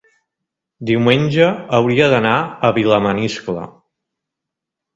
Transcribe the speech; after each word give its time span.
diumenge 0.89 1.49
hauria 1.79 2.09
d'anar 2.15 2.33
a 2.41 2.73
Vilamaniscle. 2.81 3.69